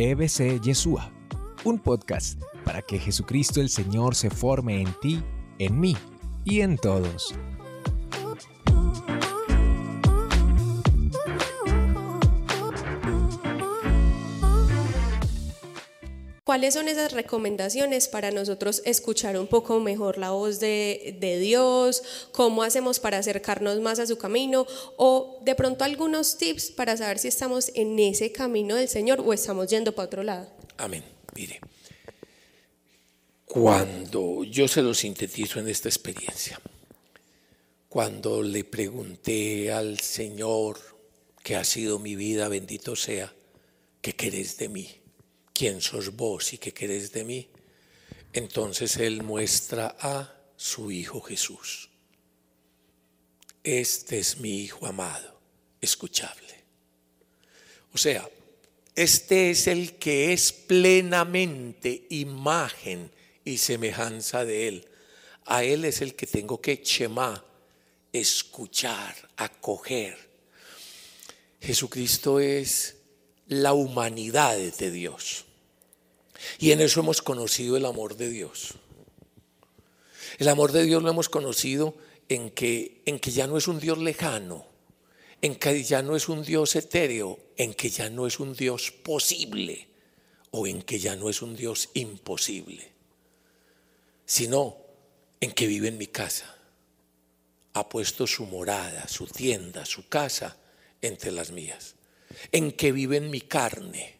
[0.00, 1.10] EBC Yeshua,
[1.64, 5.20] un podcast para que Jesucristo el Señor se forme en ti,
[5.58, 5.96] en mí
[6.44, 7.34] y en todos.
[16.48, 22.02] ¿Cuáles son esas recomendaciones para nosotros escuchar un poco mejor la voz de, Dios?
[22.32, 24.66] ¿Cómo hacemos para acercarnos más a su camino?
[24.96, 29.34] O de pronto algunos tips para saber si estamos en ese camino del Señor o
[29.34, 30.50] estamos yendo para otro lado.
[30.78, 31.04] Amén.
[31.34, 31.60] Mire,
[33.44, 36.58] cuando yo se lo sintetizo en esta experiencia,
[37.90, 40.78] cuando le pregunté al Señor
[41.42, 43.34] que ha sido mi vida, bendito sea,
[44.00, 44.98] ¿qué querés de mí?
[45.58, 47.48] Quién sos vos y qué querés de mí,
[48.32, 51.90] entonces Él muestra a su Hijo Jesús.
[53.64, 55.40] Este es mi Hijo amado,
[55.80, 56.62] escuchable.
[57.92, 58.30] O sea,
[58.94, 63.10] este es el que es plenamente imagen
[63.44, 64.88] y semejanza de Él.
[65.44, 67.44] A Él es el que tengo que chemar,
[68.12, 70.16] escuchar, acoger.
[71.60, 72.94] Jesucristo es
[73.48, 75.46] la humanidad de Dios.
[76.58, 78.74] Y en eso hemos conocido el amor de Dios.
[80.38, 81.96] El amor de Dios lo hemos conocido
[82.28, 84.66] en que, en que ya no es un Dios lejano,
[85.42, 88.92] en que ya no es un Dios etéreo, en que ya no es un Dios
[88.92, 89.88] posible
[90.50, 92.92] o en que ya no es un Dios imposible,
[94.26, 94.76] sino
[95.40, 96.56] en que vive en mi casa.
[97.74, 100.56] Ha puesto su morada, su tienda, su casa
[101.00, 101.94] entre las mías,
[102.50, 104.17] en que vive en mi carne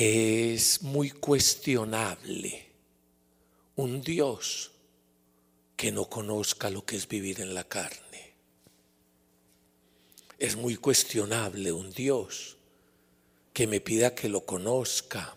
[0.00, 2.66] es muy cuestionable
[3.74, 4.70] un Dios
[5.76, 8.34] que no conozca lo que es vivir en la carne.
[10.38, 12.58] Es muy cuestionable un Dios
[13.52, 15.36] que me pida que lo conozca,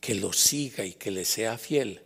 [0.00, 2.02] que lo siga y que le sea fiel,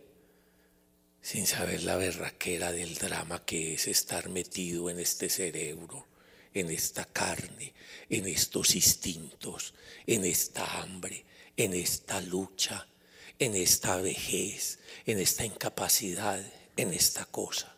[1.21, 6.05] sin saber la berraquera del drama que es estar metido en este cerebro,
[6.53, 7.73] en esta carne,
[8.09, 9.73] en estos instintos,
[10.05, 12.87] en esta hambre, en esta lucha,
[13.39, 16.41] en esta vejez, en esta incapacidad,
[16.77, 17.75] en esta cosa.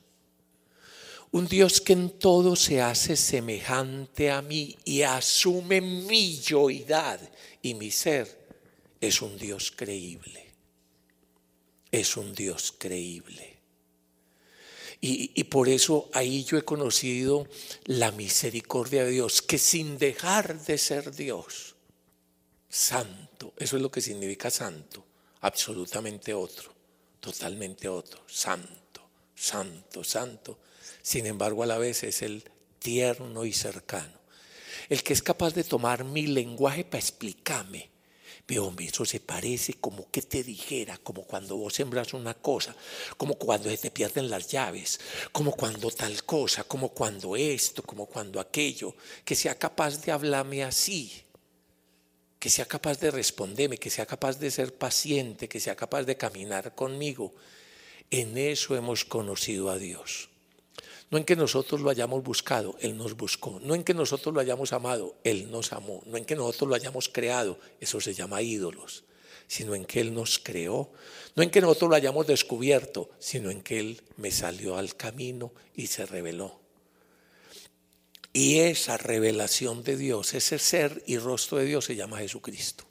[1.31, 7.19] Un Dios que en todo se hace semejante a mí y asume mi yoidad
[7.62, 8.47] y mi ser,
[9.01, 10.51] es un Dios creíble.
[11.91, 13.57] Es un Dios creíble.
[15.01, 17.47] Y, y, por eso ahí yo he conocido
[17.85, 21.72] la misericordia de Dios, que sin dejar de ser Dios,
[22.73, 23.53] santo.
[23.56, 25.06] Eso es lo que significa santo.
[25.41, 26.73] Absolutamente otro,
[27.19, 28.23] totalmente otro.
[28.28, 30.57] Santo, santo, santo.
[31.01, 32.44] Sin embargo, a la vez es el
[32.79, 34.19] tierno y cercano.
[34.89, 37.91] El que es capaz de tomar mi lenguaje para explicarme.
[38.47, 42.75] Veo, eso se parece como que te dijera, como cuando vos sembras una cosa,
[43.16, 45.00] como cuando se te pierden las llaves,
[45.31, 50.63] como cuando tal cosa, como cuando esto, como cuando aquello, que sea capaz de hablarme
[50.63, 51.22] así
[52.43, 56.17] que sea capaz de responderme, que sea capaz de ser paciente, que sea capaz de
[56.17, 57.31] caminar conmigo.
[58.11, 60.27] En eso hemos conocido a Dios.
[61.09, 63.61] No en que nosotros lo hayamos buscado, Él nos buscó.
[63.63, 66.03] No en que nosotros lo hayamos amado, Él nos amó.
[66.05, 69.05] No en que nosotros lo hayamos creado, eso se llama ídolos.
[69.47, 70.91] Sino en que Él nos creó.
[71.37, 75.53] No en que nosotros lo hayamos descubierto, sino en que Él me salió al camino
[75.75, 76.59] y se reveló.
[78.33, 82.83] Y esa revelación de Dios, ese ser y rostro de Dios se llama Jesucristo.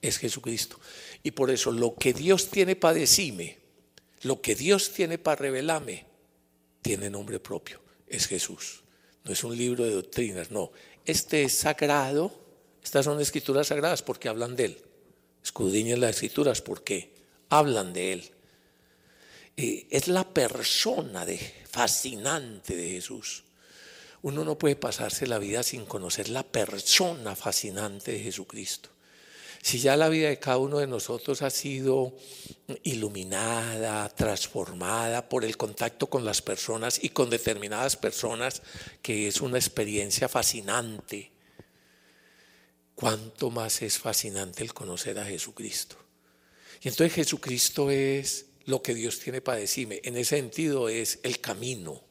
[0.00, 0.78] Es Jesucristo.
[1.24, 3.58] Y por eso lo que Dios tiene para decirme,
[4.22, 6.06] lo que Dios tiene para revelarme,
[6.80, 7.80] tiene nombre propio.
[8.06, 8.82] Es Jesús.
[9.24, 10.70] No es un libro de doctrinas, no.
[11.04, 12.32] Este es sagrado.
[12.82, 14.78] Estas son escrituras sagradas porque hablan de Él.
[15.42, 17.12] Escudriñen las escrituras porque
[17.48, 18.30] hablan de Él.
[19.56, 23.44] Eh, es la persona de, fascinante de Jesús.
[24.22, 28.90] Uno no puede pasarse la vida sin conocer la persona fascinante de Jesucristo.
[29.62, 32.14] Si ya la vida de cada uno de nosotros ha sido
[32.82, 38.62] iluminada, transformada por el contacto con las personas y con determinadas personas,
[39.02, 41.30] que es una experiencia fascinante,
[42.94, 45.96] ¿cuánto más es fascinante el conocer a Jesucristo?
[46.82, 50.00] Y entonces Jesucristo es lo que Dios tiene para decirme.
[50.04, 52.09] En ese sentido es el camino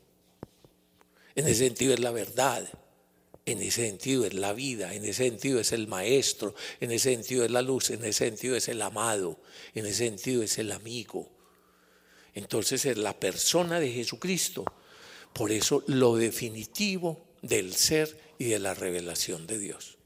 [1.39, 2.67] en ese sentido es la verdad,
[3.45, 7.45] en ese sentido es la vida, en ese sentido es el maestro, en ese sentido
[7.45, 9.39] es la luz, en ese sentido es el amado,
[9.73, 11.29] en ese sentido es el amigo.
[12.35, 14.65] Entonces es la persona de Jesucristo.
[15.33, 19.97] Por eso lo definitivo del ser y de la revelación de Dios.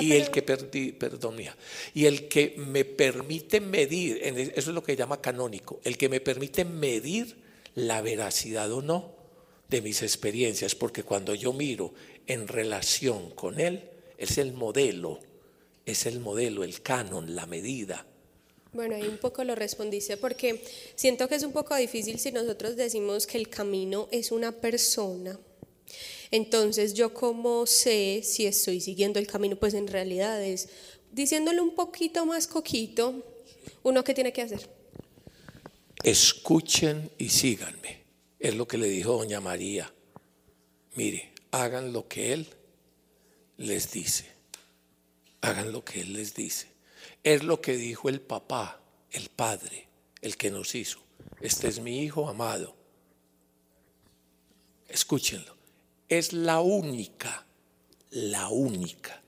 [0.00, 1.56] y el que perdí, perdón, mía,
[1.94, 6.20] y el que me permite medir, eso es lo que llama canónico, el que me
[6.20, 7.36] permite medir
[7.76, 9.13] la veracidad o no
[9.68, 11.94] de mis experiencias, porque cuando yo miro
[12.26, 13.82] en relación con él,
[14.18, 15.20] es el modelo,
[15.86, 18.06] es el modelo, el canon, la medida.
[18.72, 20.60] Bueno, ahí un poco lo respondiste porque
[20.96, 25.38] siento que es un poco difícil si nosotros decimos que el camino es una persona.
[26.30, 30.68] Entonces, yo como sé si estoy siguiendo el camino, pues en realidad es
[31.12, 33.22] diciéndole un poquito más coquito,
[33.84, 34.68] uno que tiene que hacer.
[36.02, 38.03] Escuchen y síganme.
[38.44, 39.90] Es lo que le dijo doña María.
[40.96, 42.46] Mire, hagan lo que Él
[43.56, 44.30] les dice.
[45.40, 46.68] Hagan lo que Él les dice.
[47.22, 48.82] Es lo que dijo el papá,
[49.12, 49.88] el padre,
[50.20, 50.98] el que nos hizo.
[51.40, 52.76] Este es mi hijo amado.
[54.90, 55.56] Escúchenlo.
[56.10, 57.46] Es la única,
[58.10, 59.22] la única,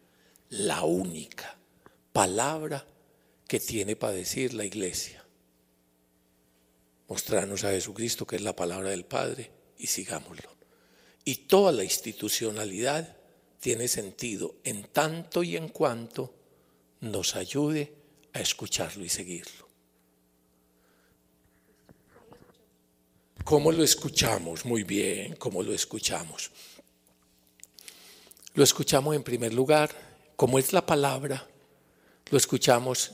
[0.51, 1.57] la única
[2.13, 2.87] palabra
[3.49, 5.16] que tiene para decir la iglesia.
[7.09, 10.51] Mostrarnos a Jesucristo, que es la palabra del Padre, y sigámoslo.
[11.25, 13.17] Y toda la institucionalidad
[13.61, 16.35] tiene sentido en tanto y en cuanto
[17.01, 17.93] nos ayude
[18.33, 19.67] a escucharlo y seguirlo.
[23.45, 24.65] ¿Cómo lo escuchamos?
[24.65, 26.51] Muy bien, ¿cómo lo escuchamos?
[28.55, 29.91] Lo escuchamos en primer lugar,
[30.35, 31.47] como es la palabra,
[32.31, 33.13] lo escuchamos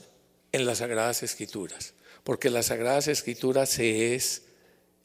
[0.51, 4.43] en las Sagradas Escrituras, porque las Sagradas Escrituras es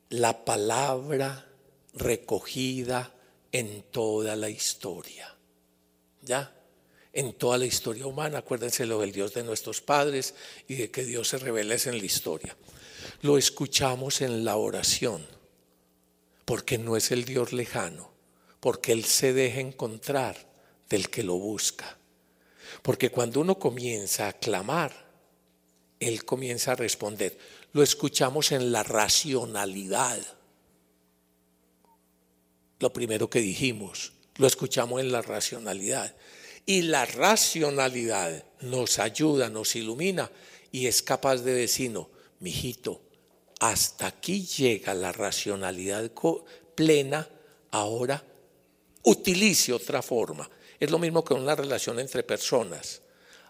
[0.09, 1.47] la palabra
[1.95, 3.15] recogida
[3.53, 5.35] en toda la historia.
[6.23, 6.55] ¿Ya?
[7.13, 8.39] En toda la historia humana.
[8.39, 10.35] Acuérdense lo del Dios de nuestros padres
[10.69, 12.57] y de que Dios se revela en la historia.
[13.23, 15.27] Lo escuchamos en la oración,
[16.45, 18.13] porque no es el Dios lejano,
[18.61, 20.37] porque Él se deja encontrar
[20.89, 21.99] del que lo busca.
[22.83, 25.08] Porque cuando uno comienza a clamar,
[26.01, 27.37] Él comienza a responder.
[27.73, 30.19] Lo escuchamos en la racionalidad
[32.79, 36.15] lo primero que dijimos, lo escuchamos en la racionalidad.
[36.65, 40.31] Y la racionalidad nos ayuda, nos ilumina
[40.71, 42.09] y es capaz de decirnos,
[42.41, 43.01] mijito,
[43.59, 46.11] hasta aquí llega la racionalidad
[46.75, 47.29] plena,
[47.71, 48.23] ahora
[49.03, 50.49] utilice otra forma.
[50.79, 53.01] Es lo mismo que una relación entre personas.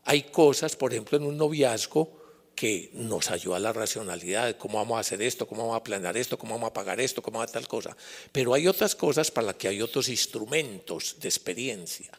[0.04, 2.17] Hay cosas, por ejemplo, en un noviazgo
[2.58, 6.36] que nos ayuda la racionalidad, cómo vamos a hacer esto, cómo vamos a planear esto,
[6.36, 7.96] cómo vamos a pagar esto, cómo vamos a tal cosa.
[8.32, 12.10] Pero hay otras cosas para las que hay otros instrumentos de experiencia.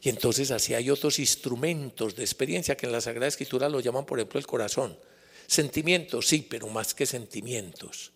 [0.00, 4.06] Y entonces así hay otros instrumentos de experiencia que en la Sagrada Escritura lo llaman,
[4.06, 4.98] por ejemplo, el corazón.
[5.46, 8.12] Sentimientos, sí, pero más que sentimientos.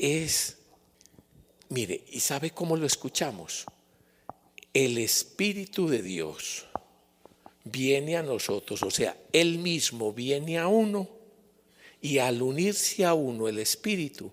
[0.00, 0.56] Es,
[1.68, 3.66] mire, ¿y sabe cómo lo escuchamos?
[4.74, 6.65] El Espíritu de Dios
[7.66, 11.08] viene a nosotros, o sea, Él mismo viene a uno
[12.00, 14.32] y al unirse a uno el Espíritu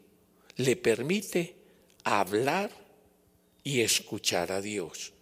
[0.57, 1.55] le permite
[2.03, 2.69] hablar
[3.63, 5.13] y escuchar a Dios.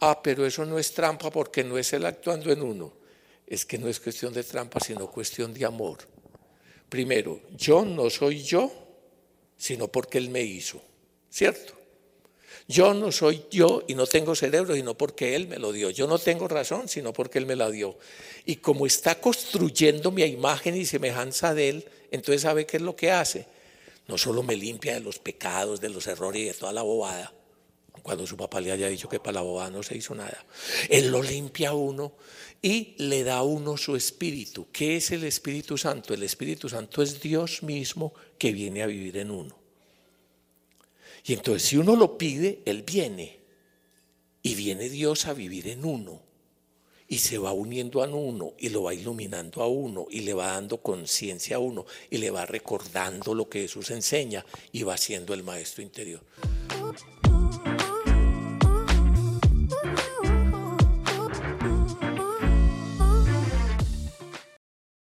[0.00, 2.92] Ah, pero eso no es trampa porque no es Él actuando en uno.
[3.46, 5.98] Es que no es cuestión de trampa, sino cuestión de amor.
[6.88, 8.70] Primero, yo no soy yo,
[9.56, 10.82] sino porque Él me hizo,
[11.30, 11.74] ¿cierto?
[12.68, 15.90] Yo no soy yo y no tengo cerebro, sino porque Él me lo dio.
[15.90, 17.98] Yo no tengo razón, sino porque Él me la dio.
[18.44, 22.96] Y como está construyendo mi imagen y semejanza de Él, entonces ¿sabe qué es lo
[22.96, 23.46] que hace?
[24.08, 27.32] No solo me limpia de los pecados, de los errores y de toda la bobada,
[28.02, 30.44] cuando su papá le haya dicho que para la bobada no se hizo nada.
[30.88, 32.12] Él lo limpia a uno
[32.62, 34.68] y le da a uno su espíritu.
[34.72, 36.14] ¿Qué es el Espíritu Santo?
[36.14, 39.65] El Espíritu Santo es Dios mismo que viene a vivir en uno.
[41.26, 43.40] Y entonces si uno lo pide, Él viene.
[44.42, 46.22] Y viene Dios a vivir en uno.
[47.08, 50.52] Y se va uniendo a uno y lo va iluminando a uno y le va
[50.52, 55.32] dando conciencia a uno y le va recordando lo que Jesús enseña y va siendo
[55.32, 56.20] el maestro interior.